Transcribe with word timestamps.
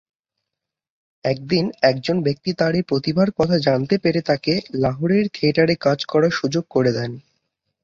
একদিন 1.25 1.65
একজন 1.81 2.17
ব্যক্তি 2.23 2.51
তার 2.53 2.73
এই 2.75 2.85
প্রতিভার 2.87 3.29
কথা 3.31 3.55
জানতে 3.59 3.95
পেরে 3.97 4.21
তাকে 4.21 4.53
লাহোরের 4.73 5.25
থিয়েটারে 5.33 5.75
কাজ 5.81 5.99
করার 6.05 6.31
সুযোগ 6.31 6.63
করে 6.69 6.91
দেন। 6.91 7.11